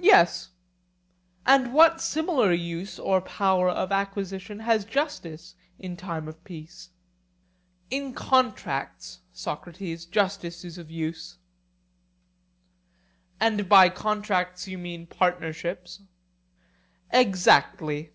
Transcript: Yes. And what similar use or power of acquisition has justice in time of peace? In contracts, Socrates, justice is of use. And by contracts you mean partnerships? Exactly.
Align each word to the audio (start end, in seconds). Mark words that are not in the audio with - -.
Yes. 0.00 0.48
And 1.46 1.72
what 1.72 2.00
similar 2.00 2.52
use 2.52 2.98
or 2.98 3.20
power 3.20 3.68
of 3.70 3.92
acquisition 3.92 4.58
has 4.58 4.84
justice 4.84 5.54
in 5.78 5.96
time 5.96 6.26
of 6.26 6.42
peace? 6.42 6.90
In 7.88 8.12
contracts, 8.12 9.20
Socrates, 9.32 10.04
justice 10.04 10.64
is 10.64 10.78
of 10.78 10.90
use. 10.90 11.38
And 13.38 13.68
by 13.68 13.88
contracts 13.88 14.66
you 14.66 14.78
mean 14.78 15.06
partnerships? 15.06 16.00
Exactly. 17.12 18.10